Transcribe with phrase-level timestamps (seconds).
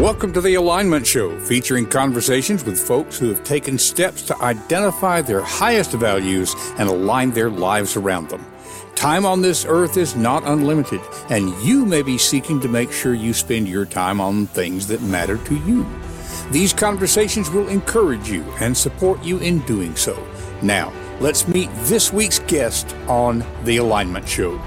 [0.00, 5.22] Welcome to the Alignment Show, featuring conversations with folks who have taken steps to identify
[5.22, 8.44] their highest values and align their lives around them.
[8.94, 11.00] Time on this earth is not unlimited,
[11.30, 15.00] and you may be seeking to make sure you spend your time on things that
[15.00, 15.86] matter to you.
[16.50, 20.22] These conversations will encourage you and support you in doing so.
[20.60, 24.60] Now, let's meet this week's guest on The Alignment Show.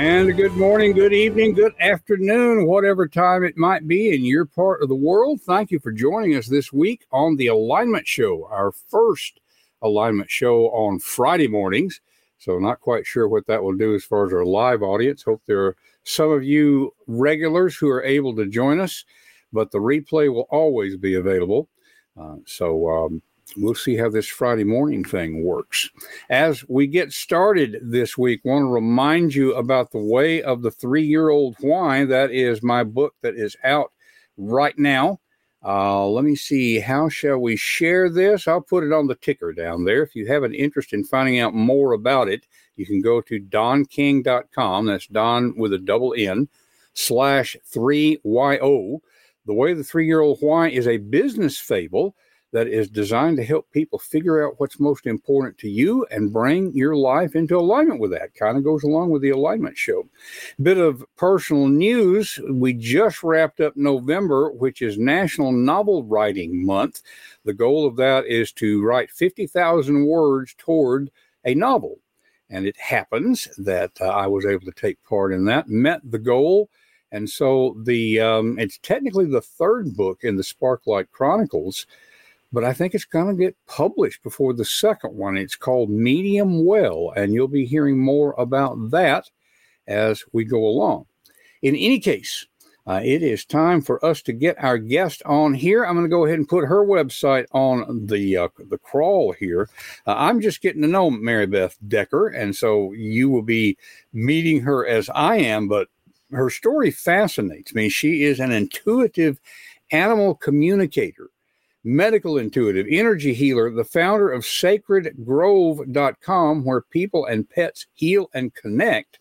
[0.00, 4.82] And good morning, good evening, good afternoon, whatever time it might be in your part
[4.82, 5.42] of the world.
[5.42, 9.40] Thank you for joining us this week on the Alignment Show, our first
[9.82, 12.00] alignment show on Friday mornings.
[12.38, 15.22] So, not quite sure what that will do as far as our live audience.
[15.22, 19.04] Hope there are some of you regulars who are able to join us,
[19.52, 21.68] but the replay will always be available.
[22.18, 23.22] Uh, so, um,
[23.56, 25.90] we'll see how this Friday morning thing works.
[26.28, 30.70] As we get started this week, want to remind you about the way of the
[30.70, 32.04] three-year-old why.
[32.04, 33.92] That is my book that is out
[34.36, 35.20] right now.
[35.62, 36.80] Uh, let me see.
[36.80, 38.48] How shall we share this?
[38.48, 40.02] I'll put it on the ticker down there.
[40.02, 43.40] If you have an interest in finding out more about it, you can go to
[43.40, 44.86] donking.com.
[44.86, 46.48] That's Don with a double N
[46.94, 49.00] slash 3YO.
[49.46, 52.14] The Way of the Three Year Old Why is a business fable
[52.52, 56.72] that is designed to help people figure out what's most important to you and bring
[56.72, 58.34] your life into alignment with that.
[58.34, 60.08] Kind of goes along with the alignment show.
[60.60, 62.38] Bit of personal news.
[62.50, 67.02] We just wrapped up November, which is National Novel Writing Month.
[67.44, 71.10] The goal of that is to write 50,000 words toward
[71.44, 71.98] a novel.
[72.50, 76.18] And it happens that uh, I was able to take part in that, met the
[76.18, 76.68] goal.
[77.12, 81.86] And so the um, it's technically the third book in the Sparklight Chronicles
[82.52, 85.36] but I think it's going to get published before the second one.
[85.36, 89.30] It's called Medium Well, and you'll be hearing more about that
[89.86, 91.06] as we go along.
[91.62, 92.46] In any case,
[92.86, 95.84] uh, it is time for us to get our guest on here.
[95.84, 99.68] I'm going to go ahead and put her website on the uh, the crawl here.
[100.06, 103.76] Uh, I'm just getting to know Maribeth Decker, and so you will be
[104.12, 105.68] meeting her as I am.
[105.68, 105.88] But
[106.32, 107.90] her story fascinates me.
[107.90, 109.40] She is an intuitive
[109.92, 111.30] animal communicator
[111.84, 119.18] medical intuitive, energy healer, the founder of sacredgrove.com, where people and pets heal and connect.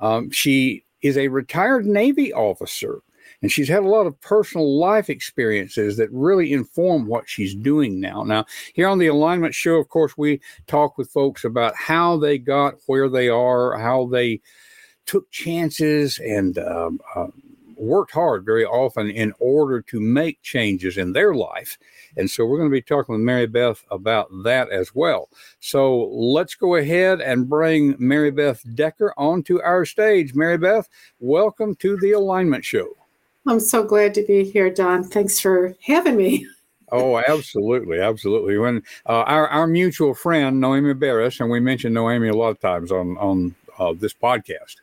[0.00, 3.00] Um, she is a retired Navy officer,
[3.42, 8.00] and she's had a lot of personal life experiences that really inform what she's doing
[8.00, 8.22] now.
[8.22, 12.38] Now, here on the Alignment Show, of course, we talk with folks about how they
[12.38, 14.40] got where they are, how they
[15.06, 17.28] took chances and um, uh,
[17.76, 21.78] worked hard very often in order to make changes in their life.
[22.16, 25.28] And so we're going to be talking with Maribeth about that as well.
[25.60, 30.34] So let's go ahead and bring Maribeth Decker onto our stage.
[30.34, 30.86] Maribeth,
[31.20, 32.88] welcome to the Alignment Show.
[33.46, 35.04] I'm so glad to be here, Don.
[35.04, 36.46] Thanks for having me.
[36.92, 38.58] oh, absolutely, absolutely.
[38.58, 42.60] When uh, our our mutual friend Noemi Barris, and we mention Noemi a lot of
[42.60, 44.76] times on on uh, this podcast,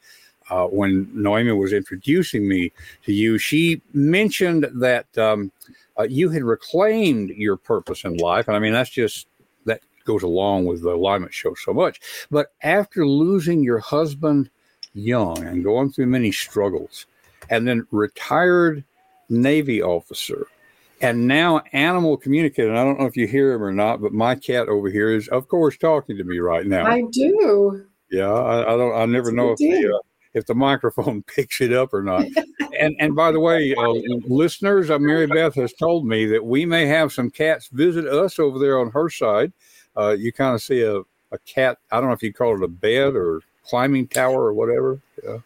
[0.49, 2.71] uh, when Noemi was introducing me
[3.05, 5.51] to you, she mentioned that um,
[5.97, 8.47] uh, you had reclaimed your purpose in life.
[8.47, 9.27] And I mean, that's just,
[9.65, 11.99] that goes along with the alignment show so much.
[12.29, 14.49] But after losing your husband
[14.93, 17.05] young and going through many struggles,
[17.49, 18.83] and then retired
[19.29, 20.47] Navy officer,
[21.01, 22.69] and now animal communicator.
[22.69, 25.11] And I don't know if you hear him or not, but my cat over here
[25.11, 26.85] is, of course, talking to me right now.
[26.85, 27.85] I do.
[28.09, 28.95] Yeah, I, I don't.
[28.95, 29.99] I never know if the, uh,
[30.33, 32.25] if the microphone picks it up or not.
[32.79, 33.93] and and by the way, uh,
[34.27, 38.59] listeners, uh, Maribeth has told me that we may have some cats visit us over
[38.59, 39.53] there on her side.
[39.95, 40.97] Uh, you kind of see a,
[41.31, 41.77] a cat.
[41.91, 44.99] I don't know if you call it a bed or climbing tower or whatever.
[45.23, 45.37] Yeah.
[45.37, 45.43] So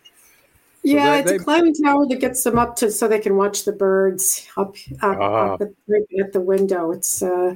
[0.94, 3.36] yeah, they, it's they, a climbing tower that gets them up to so they can
[3.36, 5.68] watch the birds up, up, uh, up at,
[6.18, 6.92] at, the window.
[6.92, 7.56] It's uh,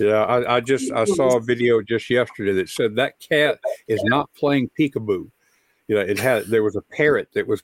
[0.00, 4.02] yeah, I, I, just I saw a video just yesterday that said that cat is
[4.04, 5.30] not playing peekaboo
[5.88, 7.62] you know, it had there was a parrot that was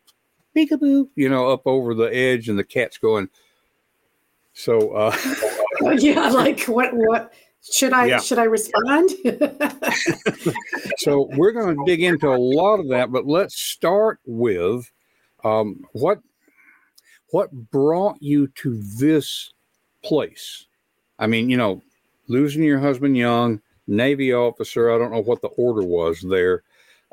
[0.56, 3.28] peekaboo, you know, up over the edge, and the cat's going.
[4.54, 5.16] So, uh,
[5.98, 6.90] yeah, like what?
[6.92, 7.32] What
[7.62, 8.06] should I?
[8.06, 8.20] Yeah.
[8.20, 9.10] Should I respond?
[10.98, 14.90] so we're going to dig into a lot of that, but let's start with
[15.44, 16.20] um, what
[17.30, 19.52] what brought you to this
[20.02, 20.66] place.
[21.18, 21.82] I mean, you know,
[22.28, 24.90] losing your husband young, Navy officer.
[24.90, 26.62] I don't know what the order was there.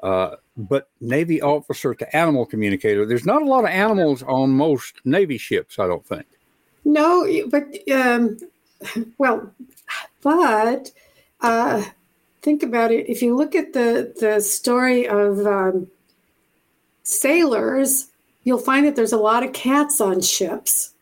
[0.02, 3.06] Uh, but Navy officer to animal communicator.
[3.06, 6.26] There's not a lot of animals on most Navy ships, I don't think.
[6.86, 8.38] No, but um,
[9.18, 9.52] well,
[10.22, 10.92] but
[11.42, 11.84] uh,
[12.42, 13.10] think about it.
[13.10, 15.88] If you look at the the story of um,
[17.04, 18.12] sailors,
[18.44, 20.94] you'll find that there's a lot of cats on ships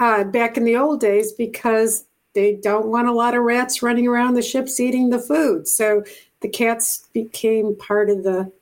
[0.00, 2.04] uh, back in the old days because
[2.34, 5.66] they don't want a lot of rats running around the ships eating the food.
[5.66, 6.04] So
[6.40, 8.52] the cats became part of the.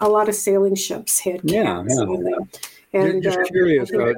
[0.00, 1.96] A lot of sailing ships had cats yeah, yeah.
[1.96, 2.48] on them.
[2.92, 4.12] And, just, just uh, curious, uh,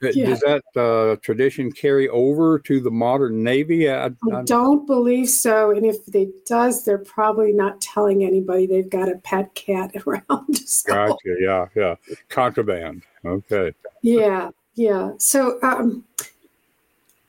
[0.00, 0.26] yeah.
[0.26, 3.90] Does that uh, tradition carry over to the modern Navy?
[3.90, 5.70] I, I, don't believe so.
[5.72, 10.56] And if it does, they're probably not telling anybody they've got a pet cat around.
[10.56, 10.92] So.
[10.92, 11.36] Gotcha.
[11.40, 11.66] Yeah.
[11.74, 11.94] Yeah.
[12.28, 13.02] Contraband.
[13.24, 13.74] Okay.
[14.02, 14.50] Yeah.
[14.74, 15.12] Yeah.
[15.18, 16.04] So um,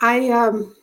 [0.01, 0.75] I, um,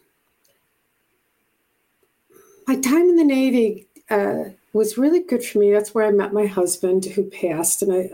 [2.67, 5.73] my time in the Navy uh, was really good for me.
[5.73, 7.83] That's where I met my husband who passed.
[7.83, 8.11] And I,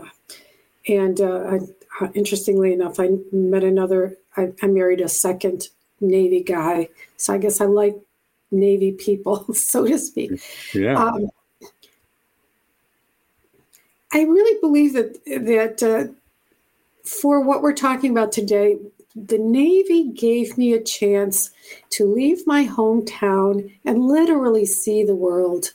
[0.87, 1.59] and uh, I,
[2.01, 5.69] uh, interestingly enough, I met another, I, I, married a second
[6.01, 6.89] Navy guy.
[7.17, 7.95] So I guess I like
[8.51, 10.31] Navy people, so to speak.
[10.73, 10.95] Yeah.
[10.95, 11.29] Um,
[14.11, 16.13] I really believe that, that uh,
[17.03, 18.77] for what we're talking about today,
[19.15, 21.51] the Navy gave me a chance
[21.91, 25.71] to leave my hometown and literally see the world.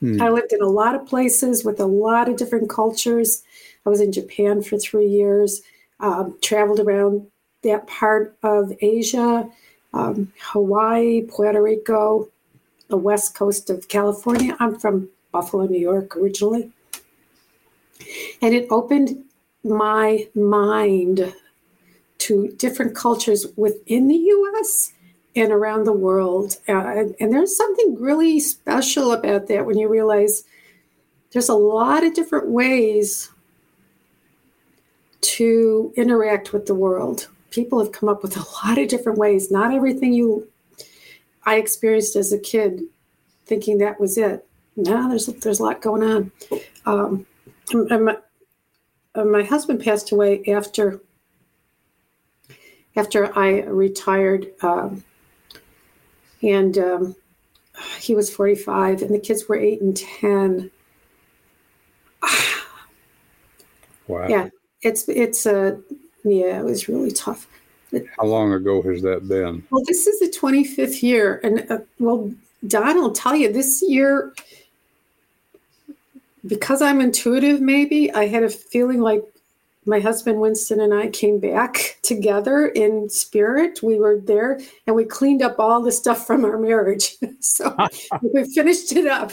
[0.00, 0.20] Hmm.
[0.20, 3.42] I lived in a lot of places with a lot of different cultures.
[3.86, 5.62] I was in Japan for three years,
[6.00, 7.26] um, traveled around
[7.62, 9.48] that part of Asia,
[9.94, 12.28] um, Hawaii, Puerto Rico,
[12.88, 14.56] the west coast of California.
[14.60, 16.70] I'm from Buffalo, New York originally.
[18.42, 19.24] And it opened
[19.64, 21.32] my mind
[22.22, 24.92] to different cultures within the US
[25.34, 26.56] and around the world.
[26.68, 30.44] Uh, and, there's something really special about that when you realize
[31.32, 33.30] there's a lot of different ways
[35.22, 37.28] to interact with the world.
[37.50, 39.50] People have come up with a lot of different ways.
[39.50, 40.46] Not everything you
[41.44, 42.82] I experienced as a kid,
[43.46, 44.46] thinking that was it.
[44.76, 46.32] No, there's there's a lot going on.
[46.86, 47.26] Um,
[47.72, 48.16] my,
[49.14, 51.00] uh, my husband passed away after
[52.96, 55.04] after I retired, um,
[56.42, 57.16] and um,
[57.98, 60.70] he was 45, and the kids were eight and ten.
[64.06, 64.28] wow.
[64.28, 64.48] Yeah,
[64.82, 65.80] it's it's a
[66.24, 67.48] yeah, it was really tough.
[68.18, 69.66] How long ago has that been?
[69.70, 72.32] Well, this is the 25th year, and uh, well,
[72.66, 74.32] Don will tell you this year
[76.46, 77.60] because I'm intuitive.
[77.60, 79.22] Maybe I had a feeling like
[79.84, 83.82] my husband Winston and I came back together in spirit.
[83.82, 87.16] We were there and we cleaned up all the stuff from our marriage.
[87.40, 87.74] so
[88.22, 89.32] we finished it up.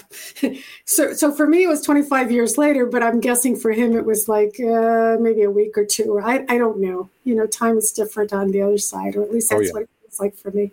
[0.86, 4.06] So, so for me, it was 25 years later, but I'm guessing for him, it
[4.06, 6.20] was like uh, maybe a week or two.
[6.20, 7.10] I, I don't know.
[7.26, 9.80] You know, time is different on the other side, or at least oh, that's oh,
[9.80, 9.82] yeah.
[9.82, 10.72] what it was like for me.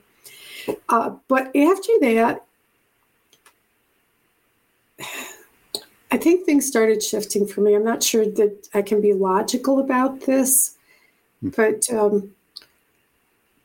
[0.88, 2.44] Uh, but after that,
[6.17, 7.75] I think things started shifting for me.
[7.75, 10.75] I'm not sure that I can be logical about this,
[11.43, 11.51] hmm.
[11.51, 12.35] but um,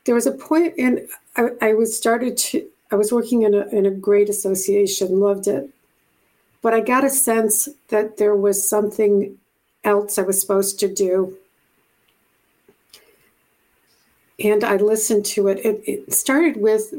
[0.03, 1.07] there was a point in
[1.37, 5.47] I, I was started to I was working in a in a great association, loved
[5.47, 5.69] it,
[6.61, 9.37] but I got a sense that there was something
[9.85, 11.37] else I was supposed to do,
[14.43, 15.65] and I listened to it.
[15.65, 16.93] It, it started with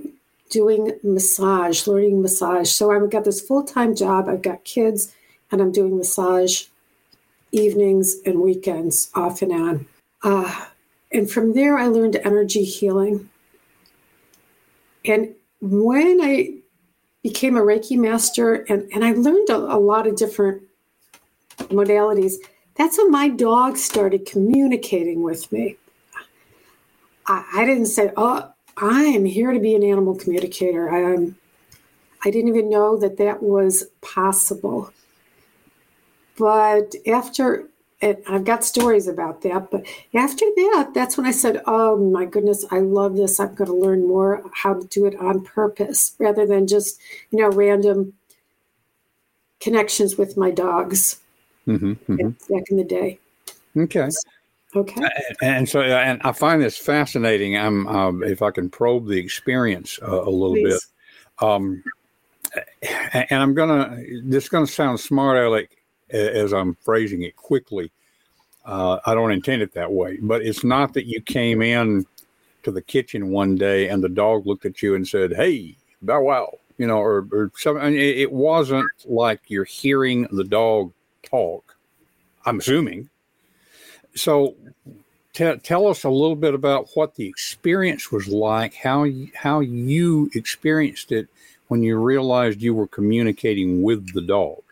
[0.49, 2.71] doing massage, learning massage.
[2.71, 4.31] So I've got this full time job.
[4.31, 5.13] I've got kids
[5.53, 6.65] and I'm doing massage
[7.53, 9.87] evenings and weekends off and on.
[10.23, 10.67] Uh,
[11.13, 13.29] and from there, I learned energy healing.
[15.05, 16.55] And when I
[17.23, 20.63] became a Reiki master and, and I learned a, a lot of different
[21.59, 22.35] modalities,
[22.75, 25.77] that's when my dog started communicating with me.
[27.27, 30.91] I, I didn't say, oh, I am here to be an animal communicator.
[30.91, 31.37] I, um,
[32.25, 34.91] I didn't even know that that was possible.
[36.43, 37.69] But after
[38.01, 39.71] it, I've got stories about that.
[39.71, 43.39] But after that, that's when I said, Oh my goodness, I love this.
[43.39, 46.99] I'm going to learn more how to do it on purpose rather than just,
[47.31, 48.15] you know, random
[49.61, 51.21] connections with my dogs
[51.65, 52.31] mm-hmm, mm-hmm.
[52.53, 53.21] back in the day.
[53.77, 54.09] Okay.
[54.75, 55.01] Okay.
[55.43, 57.57] And so, and I find this fascinating.
[57.57, 60.91] I'm, um, if I can probe the experience uh, a little Please.
[61.41, 61.49] bit.
[61.49, 61.85] Um,
[63.13, 63.97] and I'm gonna.
[64.25, 65.82] This is gonna sound smart, Alec
[66.13, 67.91] as I'm phrasing it quickly.
[68.65, 72.07] Uh, I don't intend it that way, but it's not that you came in
[72.63, 76.23] to the kitchen one day and the dog looked at you and said, "Hey, bow
[76.23, 77.95] wow," you know, or, or something.
[77.97, 80.93] It wasn't like you're hearing the dog
[81.25, 81.77] talk.
[82.45, 83.09] I'm assuming.
[84.15, 84.55] So,
[85.33, 90.31] t- tell us a little bit about what the experience was like, how how you
[90.35, 91.29] experienced it
[91.69, 94.63] when you realized you were communicating with the dog.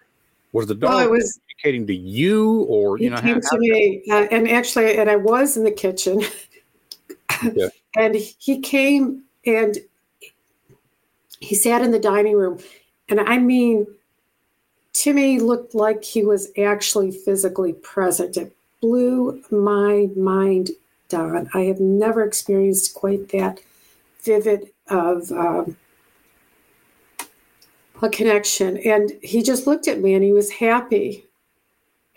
[0.52, 3.21] Was the dog Well, it was communicating to you, or you know?
[3.21, 6.23] came how- to me, uh, and actually, and I was in the kitchen,
[7.54, 7.69] Yeah.
[7.97, 9.78] and he came and
[11.40, 12.59] he sat in the dining room,
[13.09, 13.87] and I mean,
[14.92, 18.37] Timmy looked like he was actually physically present.
[18.37, 20.71] It blew my mind,
[21.09, 21.49] Don.
[21.54, 23.61] I have never experienced quite that
[24.23, 25.76] vivid of um,
[28.02, 28.78] a connection.
[28.78, 31.26] And he just looked at me and he was happy.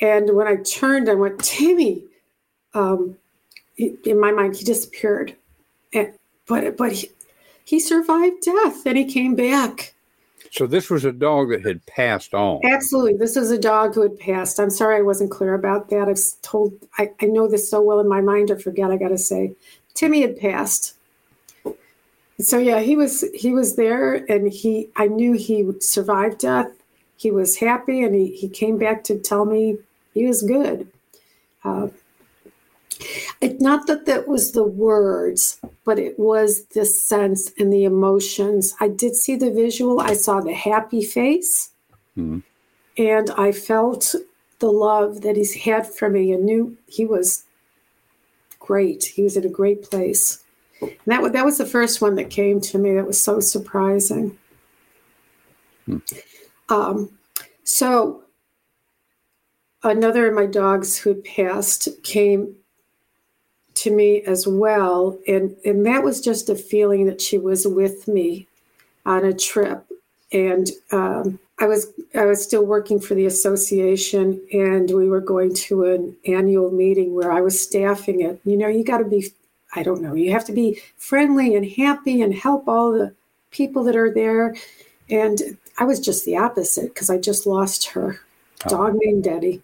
[0.01, 2.05] And when I turned, I went, Timmy.
[2.73, 3.17] Um,
[3.77, 5.35] in my mind, he disappeared.
[5.93, 6.13] And,
[6.47, 7.09] but but he,
[7.65, 9.93] he survived death and he came back.
[10.51, 12.61] So this was a dog that had passed on.
[12.63, 13.17] Absolutely.
[13.17, 14.59] This is a dog who had passed.
[14.59, 16.07] I'm sorry I wasn't clear about that.
[16.07, 19.07] I've told, I, I know this so well in my mind, I forget, I got
[19.09, 19.55] to say.
[19.95, 20.95] Timmy had passed.
[22.43, 26.71] So yeah, he was he was there and he I knew he survived death.
[27.15, 29.77] He was happy and he, he came back to tell me
[30.13, 30.89] he was good.
[31.63, 31.87] Uh,
[33.39, 38.75] it, not that that was the words, but it was the sense and the emotions.
[38.81, 40.01] I did see the visual.
[40.01, 41.71] I saw the happy face,
[42.17, 42.43] Mhm.
[42.97, 44.15] and I felt
[44.59, 47.45] the love that he's had for me, and knew he was
[48.59, 49.05] great.
[49.15, 50.42] He was in a great place.
[50.87, 52.93] And that that was the first one that came to me.
[52.93, 54.37] That was so surprising.
[56.69, 57.11] Um,
[57.63, 58.23] so
[59.83, 62.55] another of my dogs who passed came
[63.75, 68.07] to me as well and and that was just a feeling that she was with
[68.07, 68.47] me
[69.05, 69.83] on a trip
[70.31, 75.53] and um, i was i was still working for the association and we were going
[75.53, 79.25] to an annual meeting where i was staffing it you know you got to be
[79.75, 83.13] i don't know you have to be friendly and happy and help all the
[83.51, 84.55] people that are there
[85.09, 88.19] and i was just the opposite because i just lost her
[88.69, 89.61] dog named Eddie.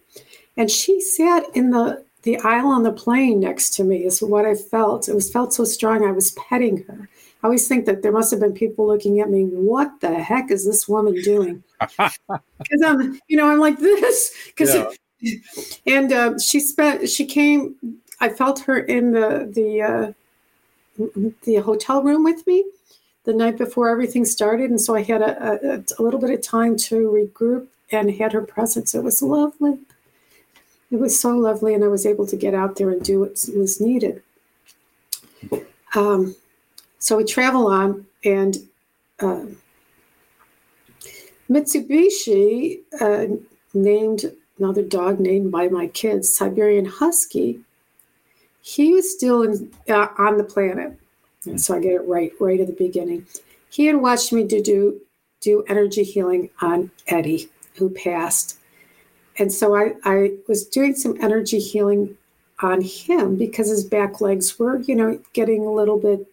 [0.56, 4.44] And she sat in the, the aisle on the plane next to me, is what
[4.44, 5.08] I felt.
[5.08, 6.04] It was felt so strong.
[6.04, 7.08] I was petting her.
[7.42, 10.50] I always think that there must have been people looking at me, what the heck
[10.50, 11.62] is this woman doing?
[12.62, 14.32] Because I'm, you know, I'm like this.
[14.48, 14.90] Because Yeah.
[15.86, 17.74] and uh, she spent she came
[18.20, 20.12] I felt her in the the uh,
[21.44, 22.64] the hotel room with me
[23.24, 26.42] the night before everything started, and so I had a, a, a little bit of
[26.42, 28.94] time to regroup and had her presence.
[28.94, 29.78] It was lovely.
[30.90, 33.44] It was so lovely, and I was able to get out there and do what
[33.54, 34.22] was needed.
[35.94, 36.34] Um,
[36.98, 38.56] so we travel on, and
[39.20, 39.44] uh,
[41.48, 43.26] Mitsubishi uh,
[43.74, 47.60] named another dog named by my kids, Siberian Husky.
[48.62, 50.98] He was still in, uh, on the planet,
[51.56, 53.26] so I get it right right at the beginning.
[53.70, 55.00] He had watched me to do
[55.40, 58.58] do energy healing on Eddie, who passed,
[59.38, 62.16] and so I, I was doing some energy healing
[62.62, 66.26] on him because his back legs were, you know, getting a little bit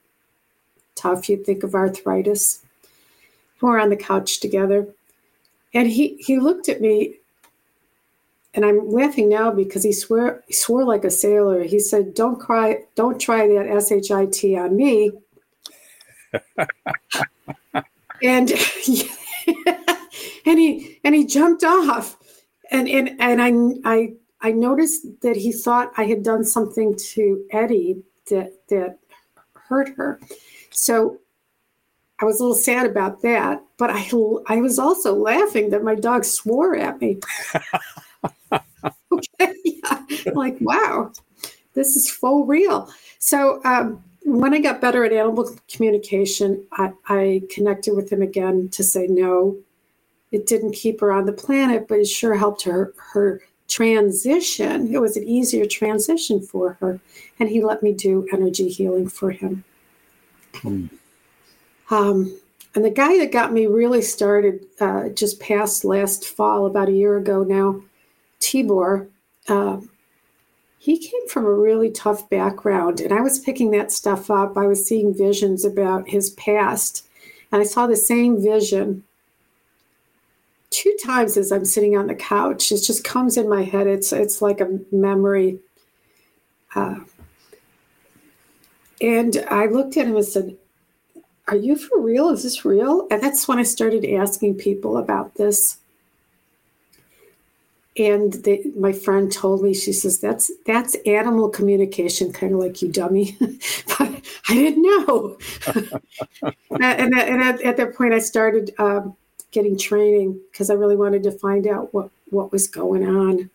[0.95, 1.29] tough.
[1.29, 2.63] You'd think of arthritis.
[3.61, 4.87] We were on the couch together,
[5.73, 7.16] and he he looked at me
[8.57, 11.61] and I'm laughing now because he swore he swore like a sailor.
[11.61, 15.11] He said, "Don't cry, don't try that shit on me."
[18.23, 18.51] and
[20.45, 22.17] and he and he jumped off,
[22.71, 23.51] and and and I
[23.85, 28.97] I I noticed that he thought I had done something to Eddie that that
[29.53, 30.19] hurt her,
[30.71, 31.19] so.
[32.19, 34.09] I was a little sad about that, but I
[34.47, 37.19] I was also laughing that my dog swore at me.
[39.17, 40.03] okay, yeah.
[40.33, 41.11] Like wow,
[41.73, 42.91] this is full real.
[43.19, 48.69] So um, when I got better at animal communication, I, I connected with him again
[48.69, 49.57] to say no.
[50.31, 54.93] It didn't keep her on the planet, but it sure helped her her transition.
[54.93, 56.99] It was an easier transition for her,
[57.39, 59.63] and he let me do energy healing for him.
[60.55, 60.87] Hmm.
[61.89, 62.37] Um,
[62.75, 66.93] and the guy that got me really started uh, just past last fall, about a
[66.93, 67.81] year ago now,
[68.39, 69.07] Tibor,
[69.47, 69.79] uh,
[70.79, 73.01] he came from a really tough background.
[73.01, 74.57] And I was picking that stuff up.
[74.57, 77.07] I was seeing visions about his past.
[77.51, 79.03] And I saw the same vision
[80.69, 82.71] two times as I'm sitting on the couch.
[82.71, 83.87] It just comes in my head.
[83.87, 85.59] It's, it's like a memory.
[86.75, 86.97] Uh,
[89.01, 90.57] and I looked at him and said,
[91.47, 92.29] are you for real?
[92.29, 93.07] Is this real?
[93.09, 95.77] And that's when I started asking people about this.
[97.97, 102.81] And they, my friend told me, she says, that's that's animal communication, kind of like
[102.81, 103.35] you dummy.
[103.39, 105.37] but I didn't know.
[106.71, 109.15] and and at, at, that point, I started um,
[109.51, 113.49] getting training because I really wanted to find out what what was going on.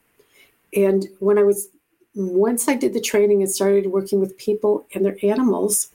[0.74, 1.68] And when I was
[2.14, 5.90] once I did the training and started working with people and their animals,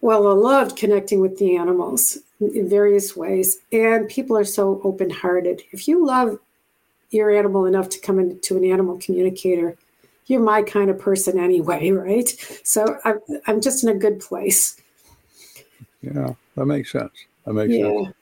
[0.00, 3.58] well, I loved connecting with the animals in various ways.
[3.72, 5.62] And people are so open hearted.
[5.70, 6.38] If you love
[7.12, 9.76] your animal enough to come into an animal communicator,
[10.26, 12.28] you're my kind of person anyway, right?
[12.64, 14.80] So I'm, I'm just in a good place.
[16.00, 17.12] Yeah, that makes sense.
[17.44, 18.04] That makes yeah.
[18.04, 18.14] sense.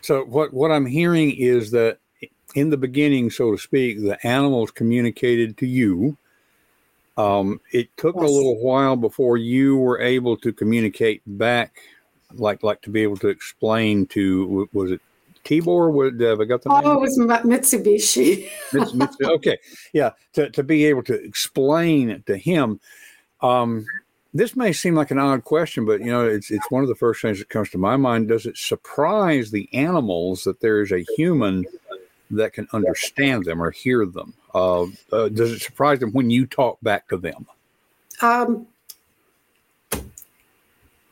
[0.00, 1.98] So what what I'm hearing is that
[2.54, 6.16] in the beginning, so to speak, the animals communicated to you.
[7.18, 8.24] Um, it took yes.
[8.24, 11.78] a little while before you were able to communicate back,
[12.34, 15.00] like like to be able to explain to was it
[15.46, 15.92] Tibor?
[15.92, 16.90] Would have I got the oh, name?
[16.90, 18.48] it was Mitsubishi.
[18.70, 19.28] Mitsubishi.
[19.36, 19.58] Okay,
[19.92, 22.80] yeah, to to be able to explain to him.
[23.40, 23.86] Um,
[24.34, 26.94] this may seem like an odd question, but you know, it's it's one of the
[26.94, 28.28] first things that comes to my mind.
[28.28, 31.64] Does it surprise the animals that there is a human
[32.30, 34.34] that can understand them or hear them?
[34.54, 37.46] Uh, uh, does it surprise them when you talk back to them?
[38.20, 38.66] Um,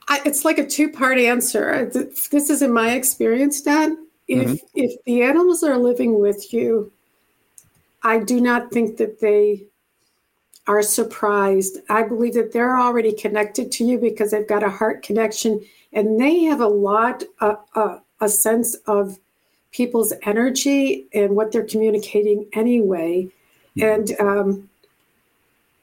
[0.08, 1.86] I, it's like a two-part answer.
[1.86, 3.96] This is in my experience, Dad.
[4.28, 4.66] If mm-hmm.
[4.74, 6.92] if the animals are living with you,
[8.02, 9.64] I do not think that they
[10.66, 11.78] are surprised.
[11.88, 16.20] I believe that they're already connected to you because they've got a heart connection and
[16.20, 19.18] they have a lot, uh, uh, a sense of
[19.72, 23.28] people's energy and what they're communicating anyway.
[23.80, 24.70] And, um,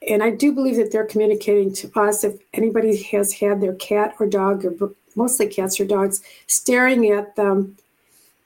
[0.07, 2.23] and I do believe that they're communicating to us.
[2.23, 7.35] If anybody has had their cat or dog, or mostly cats or dogs, staring at
[7.35, 7.77] them,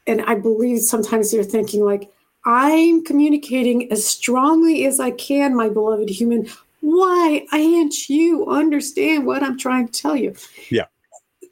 [0.08, 2.12] and I believe sometimes they're thinking like,
[2.46, 6.48] I'm communicating as strongly as I can, my beloved human.
[6.82, 10.36] Why can't you understand what I'm trying to tell you?
[10.70, 10.86] Yeah.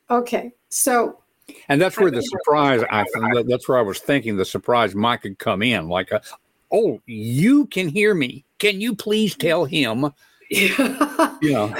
[0.09, 0.51] Okay.
[0.69, 1.19] So.
[1.67, 3.03] And that's where I the surprise, I
[3.47, 5.89] that's where I was thinking the surprise might could come in.
[5.89, 6.21] Like, a,
[6.71, 8.45] oh, you can hear me.
[8.59, 10.13] Can you please tell him?
[10.51, 11.37] Yeah.
[11.41, 11.73] yeah.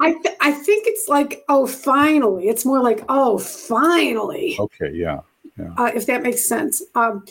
[0.00, 2.48] I, th- I think it's like, oh, finally.
[2.48, 4.56] It's more like, oh, finally.
[4.58, 4.92] Okay.
[4.94, 5.20] Yeah.
[5.60, 5.84] Yeah.
[5.84, 6.82] Uh, if that makes sense.
[6.94, 7.24] Um,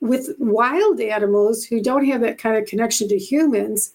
[0.00, 3.94] with wild animals who don't have that kind of connection to humans,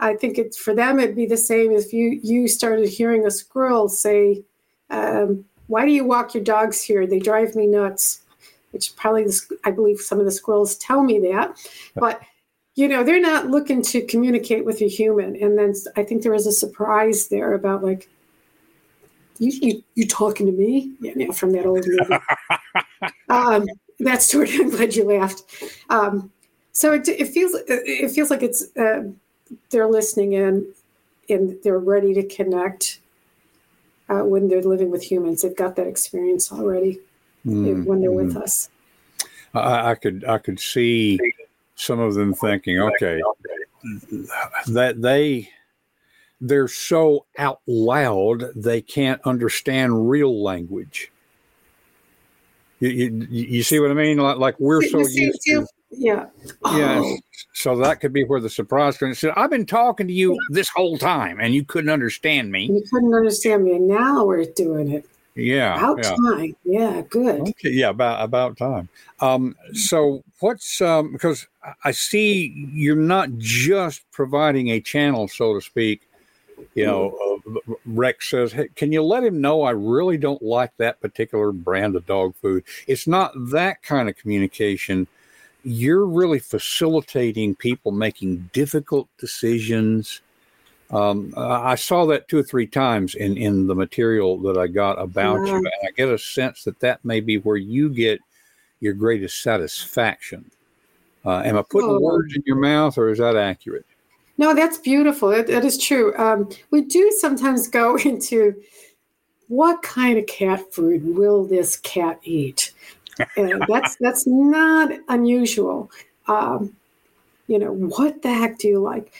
[0.00, 3.30] I think it's for them it'd be the same if you you started hearing a
[3.30, 4.42] squirrel say,
[4.90, 7.06] um, "Why do you walk your dogs here?
[7.06, 8.20] They drive me nuts."
[8.72, 9.26] Which probably
[9.64, 11.56] I believe some of the squirrels tell me that,
[11.94, 12.20] but
[12.74, 15.36] you know they're not looking to communicate with a human.
[15.36, 18.08] And then I think there was a surprise there about like,
[19.38, 20.92] you you, you talking to me?
[21.00, 22.18] Yeah, from that old movie.
[23.28, 23.66] um,
[23.98, 24.60] that's sort of.
[24.60, 25.42] I'm glad you laughed.
[25.90, 26.30] Um,
[26.72, 29.04] so it, it, feels it feels like it's uh,
[29.70, 30.66] they're listening in,
[31.28, 33.00] and they're ready to connect
[34.08, 35.42] uh, when they're living with humans.
[35.42, 37.00] They've got that experience already
[37.46, 38.16] mm, when they're mm.
[38.16, 38.42] with mm-hmm.
[38.42, 38.68] us.
[39.54, 41.18] I, I could I could see
[41.76, 43.20] some of them thinking, okay,
[44.68, 45.48] that they
[46.40, 51.10] they're so out loud they can't understand real language.
[52.88, 54.18] You, you, you see what I mean?
[54.18, 55.66] Like, like we're so used to.
[55.90, 56.26] Yeah.
[56.62, 57.00] Yeah.
[57.02, 57.16] Oh.
[57.52, 59.20] So that could be where the surprise comes.
[59.20, 62.66] So I've been talking to you this whole time, and you couldn't understand me.
[62.66, 65.08] You couldn't understand me, and now we're doing it.
[65.36, 65.76] Yeah.
[65.76, 66.16] About yeah.
[66.30, 66.56] time.
[66.64, 67.02] Yeah.
[67.08, 67.40] Good.
[67.40, 67.70] Okay.
[67.70, 67.90] Yeah.
[67.90, 68.88] About about time.
[69.20, 71.46] Um, so what's um, because
[71.84, 76.02] I see you're not just providing a channel, so to speak,
[76.74, 77.16] you know,
[77.84, 81.96] Rex says, hey, Can you let him know I really don't like that particular brand
[81.96, 82.64] of dog food?
[82.86, 85.06] It's not that kind of communication.
[85.62, 90.20] You're really facilitating people making difficult decisions.
[90.90, 95.00] Um, I saw that two or three times in, in the material that I got
[95.00, 95.52] about yeah.
[95.52, 95.56] you.
[95.56, 98.20] And I get a sense that that may be where you get
[98.80, 100.50] your greatest satisfaction.
[101.24, 102.00] Uh, am I putting oh.
[102.00, 103.86] words in your mouth or is that accurate?
[104.36, 105.30] No, that's beautiful.
[105.30, 106.16] that, that is true.
[106.16, 108.60] Um, we do sometimes go into
[109.48, 112.72] what kind of cat food will this cat eat?
[113.36, 115.90] And that's that's not unusual.
[116.26, 116.74] Um,
[117.46, 119.12] you know, what the heck do you like?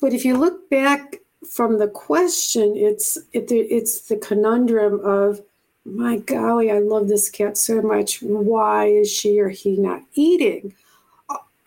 [0.00, 1.16] But if you look back
[1.48, 5.40] from the question, it's it, it's the conundrum of,
[5.84, 8.20] my golly, I love this cat so much.
[8.20, 10.74] Why is she or he not eating?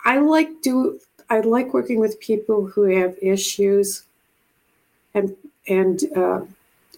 [0.04, 1.00] I like do
[1.32, 4.04] I like working with people who have issues
[5.14, 5.34] and
[5.66, 6.42] and uh,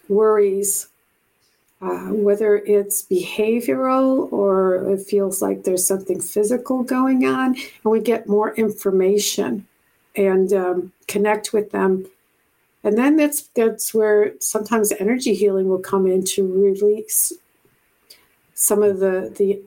[0.09, 0.89] worries,
[1.81, 8.01] uh, whether it's behavioral or it feels like there's something physical going on, and we
[8.01, 9.69] get more information
[10.17, 12.05] and um, connect with them.
[12.83, 17.33] And then that's that's where sometimes energy healing will come in to release
[18.55, 19.63] some of the the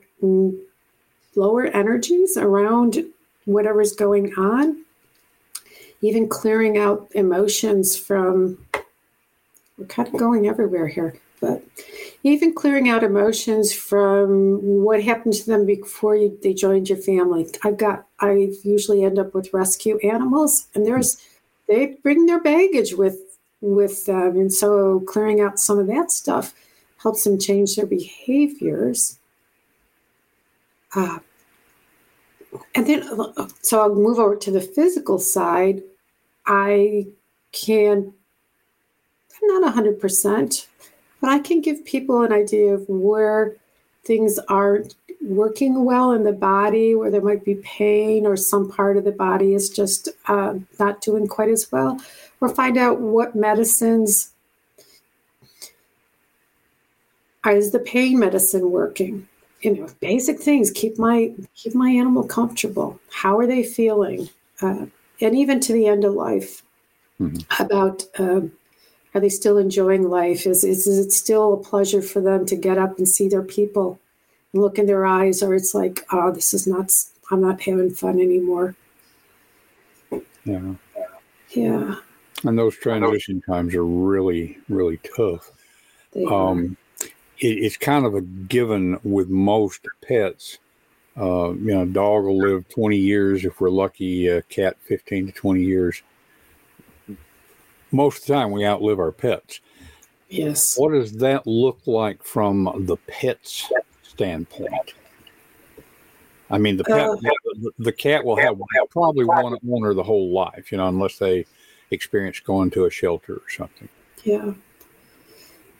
[1.34, 3.02] lower energies around
[3.48, 4.84] whatever's going on.
[6.00, 8.58] Even clearing out emotions from.
[9.76, 11.62] We're kind of going everywhere here, but
[12.24, 17.48] even clearing out emotions from what happened to them before you, they joined your family.
[17.64, 18.06] I've got.
[18.20, 21.20] I usually end up with rescue animals, and there's
[21.68, 26.54] they bring their baggage with with them, and so clearing out some of that stuff
[27.02, 29.18] helps them change their behaviors.
[30.94, 31.18] Uh,
[32.74, 33.02] and then,
[33.62, 35.82] so I'll move over to the physical side.
[36.46, 37.06] I
[37.52, 38.12] can,
[39.42, 40.66] I'm not 100%,
[41.20, 43.56] but I can give people an idea of where
[44.04, 48.96] things aren't working well in the body, where there might be pain or some part
[48.96, 52.00] of the body is just uh, not doing quite as well,
[52.40, 54.30] or find out what medicines
[57.46, 59.27] is the pain medicine working
[59.60, 60.70] you know basic things.
[60.70, 63.00] Keep my keep my animal comfortable.
[63.10, 64.28] How are they feeling?
[64.60, 64.86] Uh,
[65.20, 66.62] and even to the end of life
[67.20, 67.62] mm-hmm.
[67.62, 68.52] about um,
[69.14, 70.46] are they still enjoying life?
[70.46, 73.42] Is, is, is it still a pleasure for them to get up and see their
[73.42, 73.98] people
[74.52, 76.92] and look in their eyes or it's like oh this is not
[77.30, 78.74] i'm not having fun anymore.
[80.44, 80.74] Yeah.
[81.50, 81.94] Yeah.
[82.44, 85.50] And those transition times are really really tough.
[86.30, 86.76] Um,
[87.40, 90.58] it, it's kind of a given with most pets.
[91.16, 95.26] Uh, you know, a dog will live 20 years if we're lucky, a cat 15
[95.26, 96.02] to 20 years.
[97.90, 99.60] Most of the time, we outlive our pets.
[100.28, 100.76] Yes.
[100.76, 103.70] What does that look like from the pet's
[104.02, 104.94] standpoint?
[106.50, 107.16] I mean, the pet, uh,
[107.78, 108.56] the, cat will have
[108.90, 111.44] probably one owner the whole life, you know, unless they
[111.90, 113.88] experience going to a shelter or something.
[114.24, 114.52] Yeah.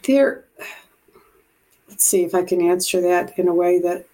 [0.06, 0.44] There,
[1.98, 4.06] let's see if I can answer that in a way that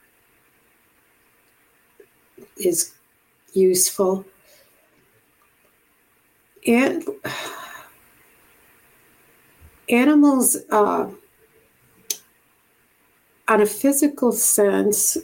[2.56, 2.94] is
[3.52, 4.24] useful.
[6.66, 7.04] And
[9.90, 11.10] animals, uh,
[13.48, 15.18] on a physical sense,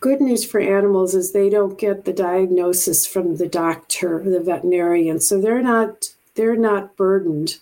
[0.00, 5.18] good news for animals is they don't get the diagnosis from the doctor, the veterinarian,
[5.18, 7.58] so they're not they're not burdened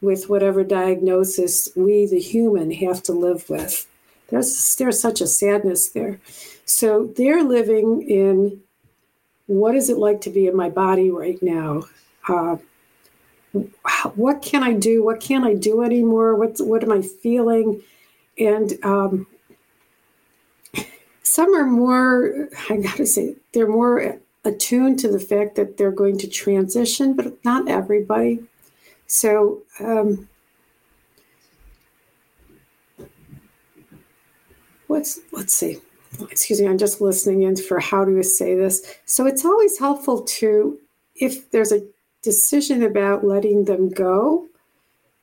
[0.00, 3.86] with whatever diagnosis we, the human, have to live with.
[4.28, 6.20] There's, there's such a sadness there.
[6.64, 8.60] So they're living in
[9.46, 11.82] what is it like to be in my body right now?
[12.28, 12.56] Uh,
[14.14, 15.02] what can I do?
[15.02, 16.36] What can't I do anymore?
[16.36, 17.82] What, what am I feeling?
[18.38, 19.26] And um,
[21.24, 26.18] some are more, I gotta say, they're more attuned to the fact that they're going
[26.18, 28.44] to transition, but not everybody.
[29.12, 30.28] So, um,
[34.86, 35.78] what's, let's see,
[36.30, 38.98] excuse me, I'm just listening in for how do you say this.
[39.06, 40.78] So, it's always helpful to,
[41.16, 41.84] if there's a
[42.22, 44.46] decision about letting them go,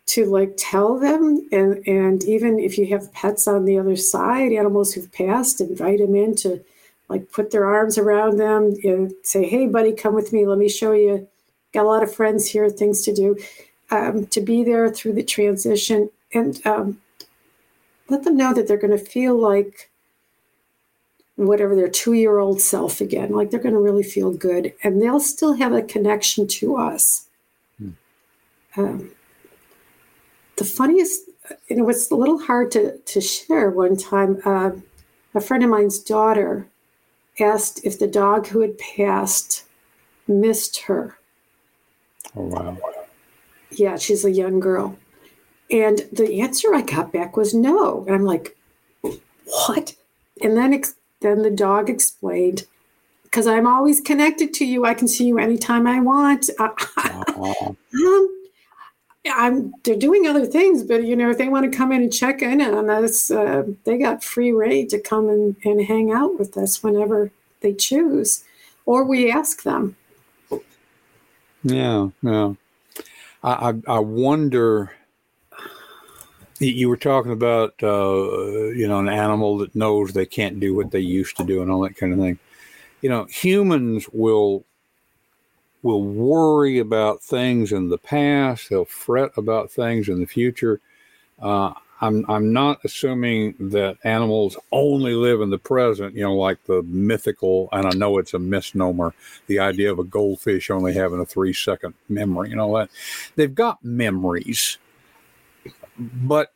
[0.07, 4.53] to like tell them and and even if you have pets on the other side
[4.53, 6.63] animals who've passed invite them in to
[7.09, 10.45] like put their arms around them and say hey buddy come with me.
[10.45, 11.27] Let me show you.
[11.73, 13.35] Got a lot of friends here things to do
[13.89, 17.01] um, to be there through the transition and um,
[18.09, 19.89] let them know that they're going to feel like
[21.35, 25.01] whatever their two year old self again, like they're going to really feel good and
[25.01, 27.27] they'll still have a connection to us.
[27.77, 27.89] Hmm.
[28.75, 29.11] Um,
[30.57, 31.29] the funniest,
[31.69, 34.71] and it was a little hard to, to share one time, uh,
[35.35, 36.67] a friend of mine's daughter
[37.39, 39.63] asked if the dog who had passed
[40.27, 41.17] missed her.
[42.35, 42.77] Oh, wow.
[43.71, 44.97] Yeah, she's a young girl.
[45.69, 48.05] And the answer I got back was no.
[48.05, 48.57] And I'm like,
[49.01, 49.95] what?
[50.41, 52.65] And then, ex- then the dog explained,
[53.23, 54.85] because I'm always connected to you.
[54.85, 56.49] I can see you anytime I want.
[56.59, 58.37] um,
[59.29, 62.13] I'm, they're doing other things, but you know, if they want to come in and
[62.13, 66.39] check in on us, uh, they got free rein to come and, and hang out
[66.39, 68.43] with us whenever they choose,
[68.85, 69.97] or we ask them.
[71.63, 72.53] Yeah, yeah.
[73.43, 74.91] I, I wonder.
[76.59, 80.89] You were talking about, uh, you know, an animal that knows they can't do what
[80.89, 82.39] they used to do and all that kind of thing.
[83.01, 84.65] You know, humans will
[85.83, 88.69] will worry about things in the past.
[88.69, 90.81] They'll fret about things in the future.
[91.39, 96.63] Uh, I'm I'm not assuming that animals only live in the present, you know, like
[96.65, 99.13] the mythical, and I know it's a misnomer,
[99.47, 102.89] the idea of a goldfish only having a three second memory, you know that
[103.35, 104.77] they've got memories,
[105.97, 106.53] but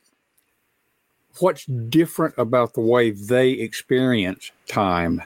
[1.38, 5.22] what's different about the way they experience time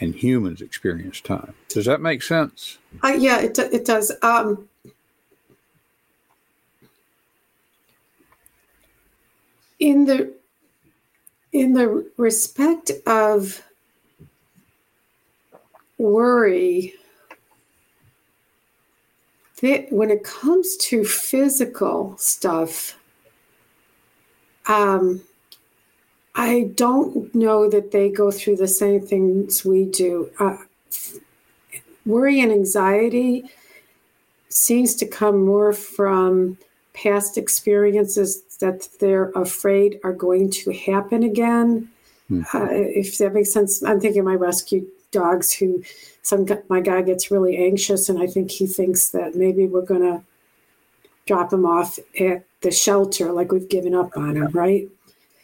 [0.00, 1.54] and humans experience time.
[1.68, 2.78] Does that make sense?
[3.02, 4.12] Uh, yeah, it, it does.
[4.22, 4.68] Um,
[9.84, 10.32] in the
[11.52, 13.62] in the respect of
[15.98, 16.94] worry
[19.60, 22.98] that when it comes to physical stuff
[24.68, 25.20] um,
[26.34, 30.30] i don't know that they go through the same things we do.
[30.38, 30.56] Uh,
[32.06, 33.44] worry and anxiety
[34.48, 36.56] seems to come more from
[36.94, 41.90] past experiences that they're afraid are going to happen again.
[42.30, 42.56] Mm-hmm.
[42.56, 45.82] Uh, if that makes sense, I'm thinking my rescue dogs who
[46.22, 50.00] some my guy gets really anxious and I think he thinks that maybe we're going
[50.00, 50.22] to
[51.26, 54.88] drop him off at the shelter like we've given up on him, right?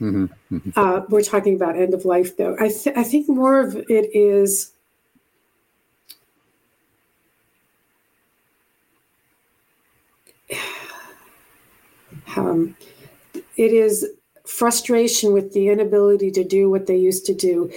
[0.01, 0.27] Mm-hmm.
[0.55, 0.71] Mm-hmm.
[0.75, 2.57] Uh, we're talking about end of life though.
[2.59, 4.73] I, th- I think more of it is
[12.37, 12.77] um,
[13.57, 14.07] it is
[14.47, 17.71] frustration with the inability to do what they used to do.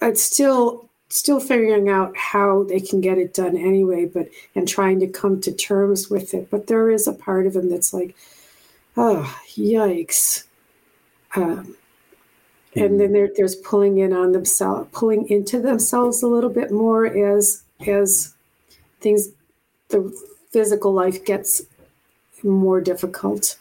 [0.00, 5.00] It's still still figuring out how they can get it done anyway, but and trying
[5.00, 6.48] to come to terms with it.
[6.50, 8.14] But there is a part of them that's like,
[8.96, 10.44] oh, yikes.
[11.34, 11.76] Um,
[12.76, 17.06] and then there, there's pulling in on themselves, pulling into themselves a little bit more
[17.06, 18.34] as as
[19.00, 19.28] things,
[19.88, 20.14] the
[20.50, 21.62] physical life gets
[22.42, 23.58] more difficult.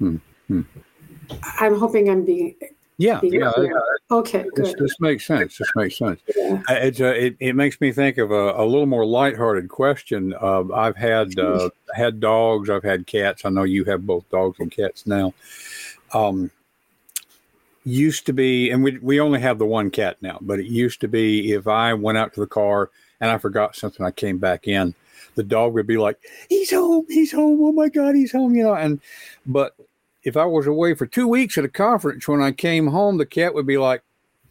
[0.00, 0.16] Hmm.
[0.48, 0.62] Hmm.
[1.60, 2.56] I'm hoping I'm being.
[2.98, 3.52] Yeah, being yeah.
[4.10, 4.66] okay, good.
[4.66, 5.56] This, this, makes sense.
[5.56, 6.20] This makes sense.
[6.36, 6.62] Yeah.
[6.68, 10.34] Uh, it, uh, it, it makes me think of a, a little more lighthearted question.
[10.38, 12.68] Uh, I've had uh, had dogs.
[12.68, 13.46] I've had cats.
[13.46, 15.32] I know you have both dogs and cats now.
[16.12, 16.50] Um,
[17.84, 21.00] used to be, and we we only have the one cat now, but it used
[21.00, 24.38] to be if I went out to the car and I forgot something, I came
[24.38, 24.94] back in,
[25.36, 28.64] the dog would be like, "He's home, he's home, oh my god, he's home," you
[28.64, 28.74] know.
[28.74, 29.00] And
[29.46, 29.74] but
[30.22, 33.26] if I was away for two weeks at a conference, when I came home, the
[33.26, 34.02] cat would be like,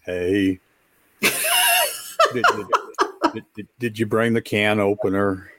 [0.05, 0.59] "Hey,
[1.21, 2.45] did,
[3.33, 5.51] did, did, did, you bring the can opener?"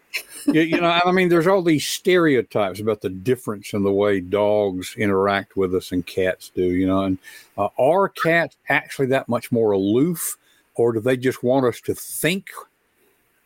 [0.47, 4.21] you, you, know, I mean, there's all these stereotypes about the difference in the way
[4.21, 6.65] dogs interact with us and cats do.
[6.65, 7.19] You know, and
[7.57, 10.37] uh, are cats actually that much more aloof,
[10.75, 12.49] or do they just want us to think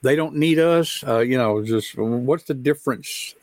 [0.03, 1.05] they don't need us?
[1.07, 3.35] Uh, you know, just what's the difference